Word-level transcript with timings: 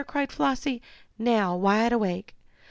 cried 0.07 0.31
Flossie, 0.31 0.81
now 1.19 1.55
wide 1.55 1.93
awake. 1.93 2.33